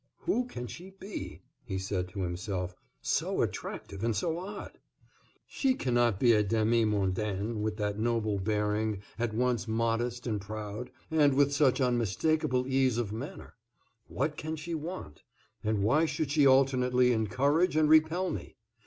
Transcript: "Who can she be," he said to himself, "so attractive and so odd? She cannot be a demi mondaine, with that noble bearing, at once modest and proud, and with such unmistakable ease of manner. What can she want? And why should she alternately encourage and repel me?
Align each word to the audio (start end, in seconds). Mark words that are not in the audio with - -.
"Who 0.21 0.45
can 0.47 0.65
she 0.65 0.89
be," 0.99 1.43
he 1.63 1.77
said 1.77 2.07
to 2.09 2.21
himself, 2.21 2.75
"so 3.03 3.43
attractive 3.43 4.03
and 4.03 4.15
so 4.15 4.39
odd? 4.39 4.79
She 5.45 5.75
cannot 5.75 6.19
be 6.19 6.33
a 6.33 6.41
demi 6.41 6.85
mondaine, 6.85 7.61
with 7.61 7.77
that 7.77 7.99
noble 7.99 8.39
bearing, 8.39 9.03
at 9.19 9.31
once 9.35 9.67
modest 9.67 10.25
and 10.25 10.41
proud, 10.41 10.89
and 11.11 11.35
with 11.35 11.53
such 11.53 11.79
unmistakable 11.79 12.65
ease 12.67 12.97
of 12.97 13.13
manner. 13.13 13.53
What 14.07 14.37
can 14.37 14.55
she 14.55 14.73
want? 14.73 15.21
And 15.63 15.83
why 15.83 16.05
should 16.05 16.31
she 16.31 16.47
alternately 16.47 17.11
encourage 17.13 17.75
and 17.75 17.87
repel 17.87 18.31
me? 18.31 18.55